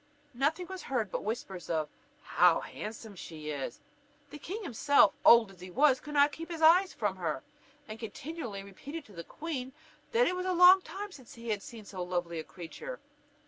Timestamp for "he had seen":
11.35-11.85